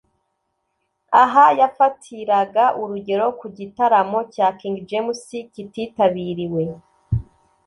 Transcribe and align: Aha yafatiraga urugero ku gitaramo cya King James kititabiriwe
Aha 1.23 1.45
yafatiraga 1.59 2.63
urugero 2.81 3.25
ku 3.39 3.45
gitaramo 3.57 4.19
cya 4.33 4.47
King 4.59 4.75
James 4.89 5.21
kititabiriwe 5.53 6.63